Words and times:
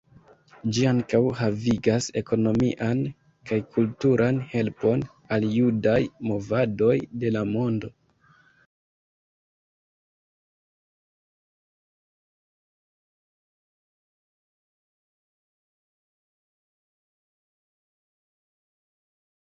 Ĝi 0.75 0.85
ankaŭ 0.91 1.19
havigas 1.39 2.05
ekonomian 2.21 3.01
kaj 3.49 3.57
kulturan 3.75 4.39
helpon 4.53 5.03
al 5.35 5.45
judaj 5.57 5.99
movadoj 6.31 6.95
de 7.25 7.31
la 7.35 7.43
mondo. 7.49 7.91